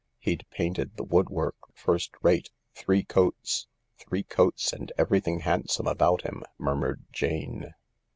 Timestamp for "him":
6.23-6.41